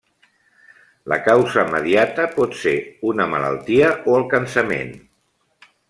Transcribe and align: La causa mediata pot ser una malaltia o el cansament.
La 1.13 1.19
causa 1.27 1.65
mediata 1.75 2.25
pot 2.39 2.57
ser 2.63 2.75
una 3.13 3.29
malaltia 3.35 3.93
o 4.15 4.17
el 4.23 4.27
cansament. 4.35 4.93